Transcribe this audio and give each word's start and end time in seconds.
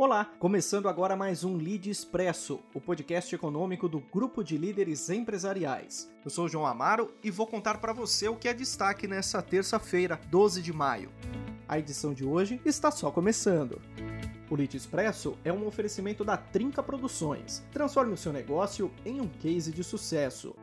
Olá, 0.00 0.24
começando 0.38 0.88
agora 0.88 1.14
mais 1.14 1.44
um 1.44 1.58
Lead 1.58 1.90
Expresso, 1.90 2.58
o 2.72 2.80
podcast 2.80 3.34
econômico 3.34 3.86
do 3.86 4.00
Grupo 4.00 4.42
de 4.42 4.56
Líderes 4.56 5.10
Empresariais. 5.10 6.10
Eu 6.24 6.30
sou 6.30 6.46
o 6.46 6.48
João 6.48 6.64
Amaro 6.64 7.12
e 7.22 7.30
vou 7.30 7.46
contar 7.46 7.76
para 7.82 7.92
você 7.92 8.26
o 8.26 8.34
que 8.34 8.48
é 8.48 8.54
destaque 8.54 9.06
nessa 9.06 9.42
terça-feira, 9.42 10.18
12 10.30 10.62
de 10.62 10.72
maio. 10.72 11.12
A 11.68 11.78
edição 11.78 12.14
de 12.14 12.24
hoje 12.24 12.58
está 12.64 12.90
só 12.90 13.10
começando. 13.10 13.78
O 14.48 14.56
Lead 14.56 14.74
Expresso 14.74 15.36
é 15.44 15.52
um 15.52 15.66
oferecimento 15.66 16.24
da 16.24 16.38
Trinca 16.38 16.82
Produções. 16.82 17.62
Transforme 17.70 18.14
o 18.14 18.16
seu 18.16 18.32
negócio 18.32 18.90
em 19.04 19.20
um 19.20 19.28
case 19.28 19.70
de 19.70 19.84
sucesso. 19.84 20.56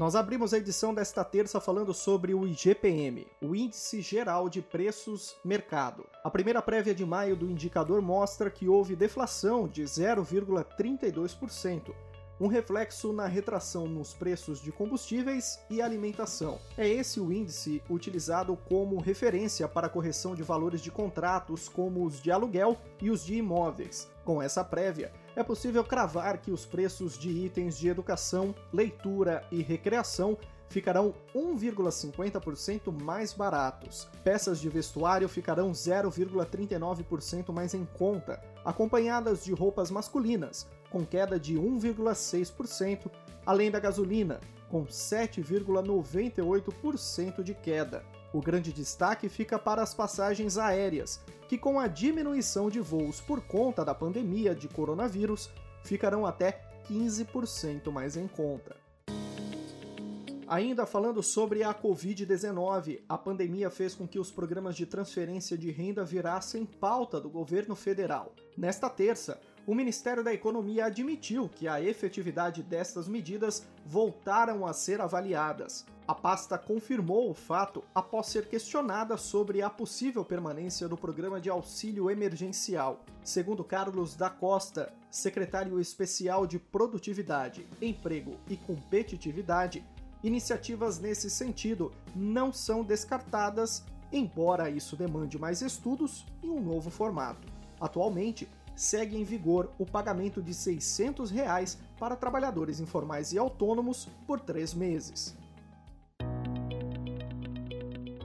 Nós 0.00 0.16
abrimos 0.16 0.52
a 0.54 0.56
edição 0.56 0.94
desta 0.94 1.22
terça 1.22 1.60
falando 1.60 1.92
sobre 1.92 2.32
o 2.32 2.46
IGPM, 2.46 3.26
o 3.38 3.54
Índice 3.54 4.00
Geral 4.00 4.48
de 4.48 4.62
Preços 4.62 5.36
Mercado. 5.44 6.06
A 6.24 6.30
primeira 6.30 6.62
prévia 6.62 6.94
de 6.94 7.04
maio 7.04 7.36
do 7.36 7.44
indicador 7.44 8.00
mostra 8.00 8.50
que 8.50 8.66
houve 8.66 8.96
deflação 8.96 9.68
de 9.68 9.82
0,32%, 9.82 11.92
um 12.40 12.46
reflexo 12.46 13.12
na 13.12 13.26
retração 13.26 13.86
nos 13.86 14.14
preços 14.14 14.62
de 14.62 14.72
combustíveis 14.72 15.60
e 15.68 15.82
alimentação. 15.82 16.58
É 16.78 16.88
esse 16.88 17.20
o 17.20 17.30
índice 17.30 17.82
utilizado 17.90 18.56
como 18.70 18.98
referência 18.98 19.68
para 19.68 19.86
a 19.86 19.90
correção 19.90 20.34
de 20.34 20.42
valores 20.42 20.80
de 20.80 20.90
contratos 20.90 21.68
como 21.68 22.06
os 22.06 22.22
de 22.22 22.30
aluguel 22.30 22.78
e 23.02 23.10
os 23.10 23.22
de 23.22 23.34
imóveis. 23.34 24.08
Com 24.24 24.40
essa 24.40 24.64
prévia, 24.64 25.12
é 25.36 25.42
possível 25.42 25.84
cravar 25.84 26.38
que 26.38 26.50
os 26.50 26.64
preços 26.66 27.18
de 27.18 27.30
itens 27.30 27.78
de 27.78 27.88
educação, 27.88 28.54
leitura 28.72 29.46
e 29.50 29.62
recreação 29.62 30.38
ficarão 30.68 31.14
1,50% 31.34 32.92
mais 33.02 33.32
baratos. 33.32 34.06
Peças 34.22 34.60
de 34.60 34.68
vestuário 34.68 35.28
ficarão 35.28 35.72
0,39% 35.72 37.52
mais 37.52 37.74
em 37.74 37.84
conta, 37.84 38.40
acompanhadas 38.64 39.44
de 39.44 39.52
roupas 39.52 39.90
masculinas, 39.90 40.68
com 40.88 41.04
queda 41.04 41.40
de 41.40 41.56
1,6%, 41.56 43.10
além 43.44 43.68
da 43.70 43.80
gasolina, 43.80 44.38
com 44.70 44.86
7,98% 44.86 47.42
de 47.42 47.54
queda. 47.54 48.02
O 48.32 48.40
grande 48.40 48.72
destaque 48.72 49.28
fica 49.28 49.58
para 49.58 49.82
as 49.82 49.92
passagens 49.92 50.56
aéreas, 50.56 51.20
que 51.48 51.58
com 51.58 51.80
a 51.80 51.88
diminuição 51.88 52.70
de 52.70 52.80
voos 52.80 53.20
por 53.20 53.40
conta 53.40 53.84
da 53.84 53.94
pandemia 53.94 54.54
de 54.54 54.68
coronavírus, 54.68 55.50
ficarão 55.82 56.24
até 56.24 56.62
15% 56.88 57.90
mais 57.90 58.16
em 58.16 58.28
conta. 58.28 58.76
Ainda 60.46 60.84
falando 60.84 61.22
sobre 61.22 61.62
a 61.62 61.72
Covid-19, 61.72 63.02
a 63.08 63.16
pandemia 63.16 63.70
fez 63.70 63.94
com 63.94 64.06
que 64.06 64.18
os 64.18 64.32
programas 64.32 64.74
de 64.74 64.84
transferência 64.84 65.56
de 65.56 65.70
renda 65.70 66.04
virassem 66.04 66.66
pauta 66.66 67.20
do 67.20 67.30
governo 67.30 67.76
federal. 67.76 68.34
Nesta 68.56 68.90
terça, 68.90 69.40
o 69.64 69.76
Ministério 69.76 70.24
da 70.24 70.34
Economia 70.34 70.86
admitiu 70.86 71.48
que 71.48 71.68
a 71.68 71.80
efetividade 71.80 72.64
destas 72.64 73.06
medidas 73.06 73.64
voltaram 73.86 74.66
a 74.66 74.72
ser 74.72 75.00
avaliadas. 75.00 75.86
A 76.10 76.14
pasta 76.14 76.58
confirmou 76.58 77.30
o 77.30 77.34
fato 77.34 77.84
após 77.94 78.26
ser 78.26 78.48
questionada 78.48 79.16
sobre 79.16 79.62
a 79.62 79.70
possível 79.70 80.24
permanência 80.24 80.88
do 80.88 80.96
programa 80.96 81.40
de 81.40 81.48
auxílio 81.48 82.10
emergencial. 82.10 83.04
Segundo 83.22 83.62
Carlos 83.62 84.16
da 84.16 84.28
Costa, 84.28 84.92
secretário 85.08 85.78
especial 85.78 86.48
de 86.48 86.58
Produtividade, 86.58 87.64
Emprego 87.80 88.34
e 88.48 88.56
Competitividade, 88.56 89.84
iniciativas 90.20 90.98
nesse 90.98 91.30
sentido 91.30 91.92
não 92.12 92.52
são 92.52 92.82
descartadas, 92.82 93.84
embora 94.12 94.68
isso 94.68 94.96
demande 94.96 95.38
mais 95.38 95.62
estudos 95.62 96.26
e 96.42 96.48
um 96.48 96.60
novo 96.60 96.90
formato. 96.90 97.46
Atualmente, 97.80 98.48
segue 98.74 99.16
em 99.16 99.22
vigor 99.22 99.70
o 99.78 99.86
pagamento 99.86 100.42
de 100.42 100.54
600 100.54 101.30
reais 101.30 101.78
para 102.00 102.16
trabalhadores 102.16 102.80
informais 102.80 103.32
e 103.32 103.38
autônomos 103.38 104.08
por 104.26 104.40
três 104.40 104.74
meses. 104.74 105.38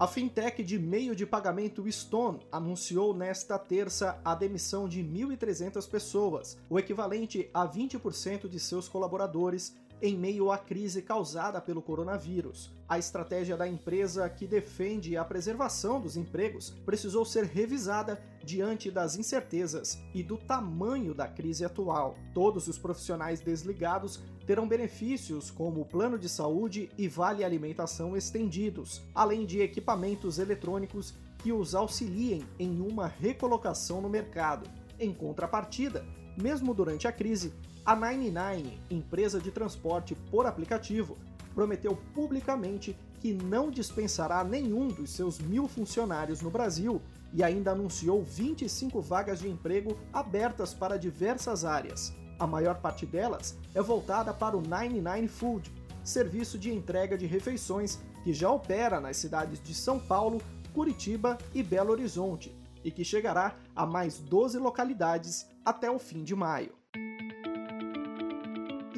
A 0.00 0.06
fintech 0.06 0.64
de 0.64 0.78
meio 0.78 1.14
de 1.14 1.26
pagamento 1.26 1.84
Stone 1.92 2.40
anunciou 2.50 3.12
nesta 3.12 3.58
terça 3.58 4.18
a 4.24 4.34
demissão 4.34 4.88
de 4.88 5.04
1.300 5.04 5.86
pessoas, 5.86 6.56
o 6.70 6.78
equivalente 6.78 7.50
a 7.52 7.68
20% 7.68 8.48
de 8.48 8.58
seus 8.58 8.88
colaboradores, 8.88 9.76
em 10.02 10.16
meio 10.16 10.50
à 10.50 10.58
crise 10.58 11.02
causada 11.02 11.60
pelo 11.60 11.82
coronavírus. 11.82 12.70
A 12.88 12.98
estratégia 12.98 13.56
da 13.56 13.68
empresa 13.68 14.28
que 14.28 14.46
defende 14.46 15.16
a 15.16 15.24
preservação 15.24 16.00
dos 16.00 16.16
empregos 16.16 16.70
precisou 16.84 17.24
ser 17.24 17.44
revisada 17.44 18.20
diante 18.42 18.90
das 18.90 19.16
incertezas 19.16 19.98
e 20.14 20.22
do 20.22 20.36
tamanho 20.36 21.14
da 21.14 21.28
crise 21.28 21.64
atual. 21.64 22.16
Todos 22.34 22.66
os 22.66 22.78
profissionais 22.78 23.40
desligados 23.40 24.20
terão 24.46 24.66
benefícios 24.66 25.50
como 25.50 25.84
plano 25.84 26.18
de 26.18 26.28
saúde 26.28 26.90
e 26.98 27.06
vale 27.06 27.44
alimentação 27.44 28.16
estendidos, 28.16 29.02
além 29.14 29.46
de 29.46 29.60
equipamentos 29.60 30.38
eletrônicos 30.38 31.14
que 31.38 31.52
os 31.52 31.74
auxiliem 31.74 32.42
em 32.58 32.80
uma 32.80 33.06
recolocação 33.06 34.00
no 34.00 34.08
mercado. 34.08 34.68
Em 34.98 35.14
contrapartida, 35.14 36.04
mesmo 36.36 36.74
durante 36.74 37.06
a 37.06 37.12
crise, 37.12 37.52
a 37.84 37.96
99, 37.96 38.78
empresa 38.90 39.40
de 39.40 39.50
transporte 39.50 40.14
por 40.30 40.46
aplicativo, 40.46 41.16
prometeu 41.54 41.98
publicamente 42.14 42.96
que 43.20 43.32
não 43.32 43.70
dispensará 43.70 44.44
nenhum 44.44 44.88
dos 44.88 45.10
seus 45.10 45.38
mil 45.38 45.66
funcionários 45.66 46.40
no 46.40 46.50
Brasil 46.50 47.00
e 47.32 47.42
ainda 47.42 47.72
anunciou 47.72 48.22
25 48.22 49.00
vagas 49.00 49.40
de 49.40 49.48
emprego 49.48 49.96
abertas 50.12 50.72
para 50.72 50.98
diversas 50.98 51.64
áreas. 51.64 52.14
A 52.38 52.46
maior 52.46 52.80
parte 52.80 53.04
delas 53.04 53.56
é 53.74 53.82
voltada 53.82 54.32
para 54.32 54.56
o 54.56 54.62
99 54.62 55.28
Food, 55.28 55.72
serviço 56.02 56.58
de 56.58 56.72
entrega 56.72 57.16
de 57.16 57.26
refeições 57.26 57.98
que 58.24 58.32
já 58.32 58.50
opera 58.50 59.00
nas 59.00 59.18
cidades 59.18 59.62
de 59.62 59.74
São 59.74 59.98
Paulo, 59.98 60.40
Curitiba 60.72 61.36
e 61.54 61.62
Belo 61.62 61.92
Horizonte 61.92 62.54
e 62.82 62.90
que 62.90 63.04
chegará 63.04 63.56
a 63.76 63.84
mais 63.84 64.18
12 64.18 64.58
localidades 64.58 65.46
até 65.64 65.90
o 65.90 65.98
fim 65.98 66.24
de 66.24 66.34
maio 66.34 66.79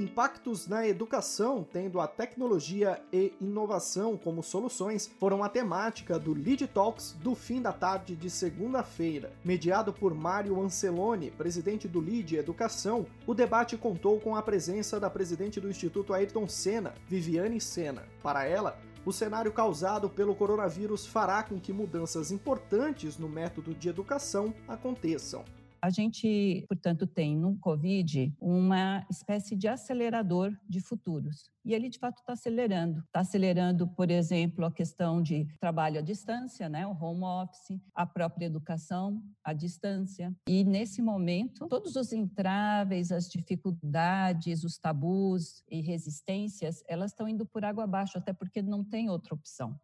impactos 0.03 0.67
na 0.67 0.87
educação, 0.87 1.65
tendo 1.73 2.01
a 2.01 2.07
tecnologia 2.07 3.01
e 3.13 3.33
inovação 3.41 4.17
como 4.17 4.43
soluções, 4.43 5.11
foram 5.19 5.45
a 5.45 5.49
temática 5.49 6.19
do 6.19 6.35
Lead 6.35 6.67
Talks 6.67 7.13
do 7.23 7.35
fim 7.35 7.63
da 7.63 7.73
tarde 7.73 8.17
de 8.17 8.29
segunda-feira. 8.29 9.33
Mediado 9.45 9.93
por 9.93 10.13
Mário 10.13 10.61
Ancelone, 10.61 11.31
presidente 11.31 11.87
do 11.87 12.01
Lead 12.01 12.37
Educação, 12.37 13.07
o 13.27 13.33
debate 13.33 13.77
contou 13.77 14.21
com 14.21 14.35
a 14.35 14.43
presença 14.43 14.99
da 14.99 15.09
presidente 15.09 15.61
do 15.61 15.71
Instituto 15.71 16.13
Ayrton 16.13 16.49
Senna, 16.49 16.95
Viviane 17.09 17.61
Senna. 17.61 18.03
Para 18.23 18.45
ela, 18.45 18.79
o 19.05 19.13
cenário 19.13 19.53
causado 19.53 20.11
pelo 20.11 20.35
coronavírus 20.35 21.07
fará 21.07 21.43
com 21.43 21.59
que 21.59 21.73
mudanças 21.73 22.31
importantes 22.31 23.19
no 23.19 23.29
método 23.29 23.75
de 23.75 23.89
educação 23.89 24.55
aconteçam. 24.67 25.45
A 25.83 25.91
gente, 25.91 26.65
portanto, 26.69 27.09
tem 27.09 27.37
no 27.37 27.59
Covid 27.59 28.33
uma 28.41 29.05
espécie 29.11 29.57
de 29.57 29.67
acelerador 29.67 30.57
de 30.69 30.81
futuros. 30.81 31.51
E 31.65 31.75
ele, 31.75 31.89
de 31.89 31.99
fato, 31.99 32.19
está 32.19 32.35
acelerando. 32.35 33.01
Está 33.01 33.19
acelerando, 33.19 33.89
por 33.89 34.09
exemplo, 34.09 34.65
a 34.65 34.71
questão 34.71 35.21
de 35.21 35.45
trabalho 35.59 35.99
à 35.99 36.01
distância, 36.01 36.69
né? 36.69 36.87
o 36.87 36.93
home 36.93 37.25
office, 37.25 37.81
a 37.97 38.07
própria 38.07 38.47
educação 38.47 39.21
à 39.43 39.53
distância. 39.53 40.33
E, 40.47 40.63
nesse 40.63 41.03
momento, 41.03 41.67
todos 41.67 41.97
os 41.97 42.13
entraves, 42.13 43.11
as 43.11 43.29
dificuldades, 43.29 44.63
os 44.63 44.79
tabus 44.79 45.65
e 45.69 45.81
resistências, 45.81 46.85
elas 46.87 47.11
estão 47.11 47.27
indo 47.27 47.45
por 47.45 47.65
água 47.65 47.83
abaixo, 47.83 48.19
até 48.19 48.33
porque 48.33 48.63
não 48.63 48.85
tem 48.85 49.11
outra 49.11 49.35
opção 49.35 49.77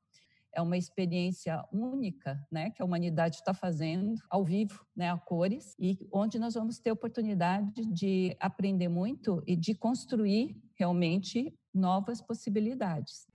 é 0.58 0.60
uma 0.60 0.76
experiência 0.76 1.64
única, 1.72 2.44
né, 2.50 2.70
que 2.70 2.82
a 2.82 2.84
humanidade 2.84 3.36
está 3.36 3.54
fazendo 3.54 4.14
ao 4.28 4.44
vivo, 4.44 4.84
né, 4.96 5.08
a 5.08 5.16
cores, 5.16 5.76
e 5.78 5.96
onde 6.12 6.36
nós 6.36 6.54
vamos 6.54 6.80
ter 6.80 6.90
oportunidade 6.90 7.86
de 7.86 8.36
aprender 8.40 8.88
muito 8.88 9.40
e 9.46 9.54
de 9.54 9.72
construir 9.72 10.60
realmente 10.76 11.54
novas 11.72 12.20
possibilidades. 12.20 13.28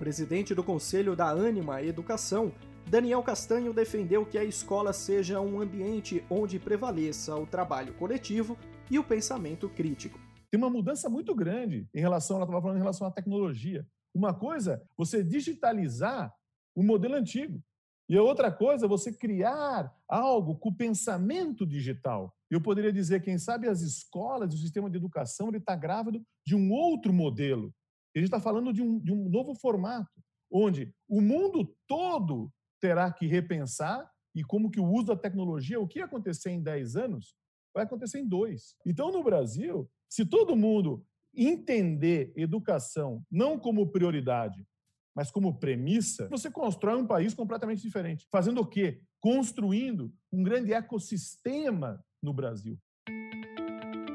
Presidente 0.00 0.52
do 0.52 0.64
Conselho 0.64 1.14
da 1.14 1.28
Anima 1.28 1.80
Educação, 1.80 2.52
Daniel 2.90 3.22
Castanho 3.22 3.72
defendeu 3.72 4.26
que 4.26 4.36
a 4.36 4.44
escola 4.44 4.92
seja 4.92 5.40
um 5.40 5.60
ambiente 5.60 6.24
onde 6.28 6.58
prevaleça 6.58 7.36
o 7.36 7.46
trabalho 7.46 7.94
coletivo 7.94 8.58
e 8.90 8.98
o 8.98 9.04
pensamento 9.04 9.68
crítico. 9.68 10.18
Tem 10.50 10.58
uma 10.58 10.68
mudança 10.68 11.08
muito 11.08 11.36
grande 11.36 11.88
em 11.94 12.00
relação, 12.00 12.36
ela 12.36 12.46
estava 12.46 12.60
falando 12.60 12.78
em 12.78 12.80
relação 12.80 13.06
à 13.06 13.12
tecnologia. 13.12 13.86
Uma 14.12 14.34
coisa, 14.34 14.82
você 14.96 15.22
digitalizar 15.22 16.32
o 16.74 16.82
modelo 16.82 17.14
antigo. 17.14 17.62
E 18.08 18.16
a 18.16 18.22
outra 18.22 18.52
coisa, 18.52 18.86
você 18.86 19.12
criar 19.12 19.94
algo 20.06 20.56
com 20.56 20.68
o 20.68 20.74
pensamento 20.74 21.66
digital. 21.66 22.34
Eu 22.50 22.60
poderia 22.60 22.92
dizer, 22.92 23.22
quem 23.22 23.38
sabe, 23.38 23.66
as 23.66 23.80
escolas, 23.80 24.52
o 24.52 24.58
sistema 24.58 24.90
de 24.90 24.96
educação, 24.96 25.48
ele 25.48 25.58
está 25.58 25.74
grávido 25.74 26.22
de 26.46 26.54
um 26.54 26.70
outro 26.70 27.12
modelo. 27.12 27.74
Gente 28.14 28.26
está 28.26 28.38
falando 28.38 28.72
de 28.72 28.82
um, 28.82 29.00
de 29.00 29.12
um 29.12 29.28
novo 29.28 29.54
formato, 29.54 30.22
onde 30.52 30.94
o 31.08 31.20
mundo 31.20 31.74
todo 31.88 32.52
terá 32.80 33.10
que 33.10 33.26
repensar 33.26 34.08
e 34.34 34.44
como 34.44 34.70
que 34.70 34.80
o 34.80 34.86
uso 34.86 35.06
da 35.06 35.16
tecnologia, 35.16 35.80
o 35.80 35.88
que 35.88 35.98
ia 35.98 36.04
acontecer 36.04 36.50
em 36.50 36.62
10 36.62 36.96
anos, 36.96 37.34
vai 37.74 37.84
acontecer 37.84 38.20
em 38.20 38.28
dois. 38.28 38.76
Então, 38.84 39.10
no 39.10 39.24
Brasil, 39.24 39.90
se 40.08 40.24
todo 40.24 40.54
mundo 40.54 41.04
entender 41.34 42.32
educação 42.36 43.24
não 43.30 43.58
como 43.58 43.90
prioridade, 43.90 44.64
mas 45.14 45.30
como 45.30 45.58
premissa, 45.58 46.28
você 46.28 46.50
constrói 46.50 46.96
um 46.96 47.06
país 47.06 47.34
completamente 47.34 47.82
diferente. 47.82 48.26
Fazendo 48.30 48.60
o 48.60 48.66
quê? 48.66 49.00
Construindo 49.20 50.12
um 50.32 50.42
grande 50.42 50.72
ecossistema 50.72 52.04
no 52.22 52.32
Brasil. 52.32 52.78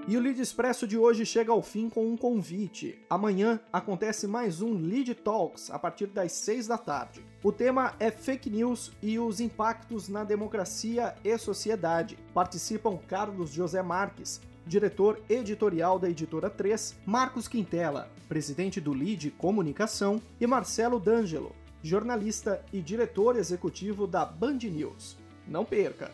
E 0.10 0.18
o 0.18 0.20
Lead 0.20 0.42
Expresso 0.42 0.88
de 0.88 0.98
hoje 0.98 1.24
chega 1.24 1.52
ao 1.52 1.62
fim 1.62 1.88
com 1.88 2.04
um 2.04 2.18
convite. 2.18 2.98
Amanhã 3.08 3.60
acontece 3.72 4.26
mais 4.26 4.60
um 4.60 4.74
Lead 4.74 5.14
Talks 5.14 5.70
a 5.70 5.78
partir 5.78 6.08
das 6.08 6.32
6 6.32 6.66
da 6.66 6.80
tarde. 6.80 7.24
O 7.44 7.52
tema 7.52 7.94
é 8.00 8.10
fake 8.10 8.50
news 8.50 8.92
e 9.04 9.20
os 9.20 9.40
impactos 9.40 10.10
na 10.10 10.24
democracia 10.24 11.14
e 11.24 11.38
sociedade. 11.38 12.18
Participam 12.34 12.98
Carlos 12.98 13.52
José 13.52 13.84
Marques, 13.84 14.42
diretor 14.66 15.22
editorial 15.30 16.00
da 16.00 16.10
Editora 16.10 16.50
3, 16.50 16.96
Marcos 17.06 17.48
Quintela, 17.48 18.10
presidente 18.28 18.82
do 18.82 18.94
Lead 18.94 19.30
Comunicação, 19.38 20.20
e 20.42 20.48
Marcelo 20.48 21.00
D'Angelo, 21.00 21.56
jornalista 21.84 22.66
e 22.74 22.82
diretor 22.82 23.36
executivo 23.36 24.08
da 24.08 24.26
Band 24.26 24.58
News. 24.64 25.20
Não 25.48 25.64
perca! 25.64 26.10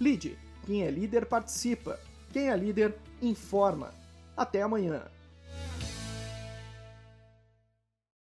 Lead, 0.00 0.36
quem 0.66 0.82
é 0.82 0.90
líder 0.90 1.26
participa, 1.26 2.00
quem 2.32 2.50
é 2.50 2.56
líder 2.56 2.94
informa. 3.20 3.90
Até 4.36 4.62
amanhã. 4.62 5.02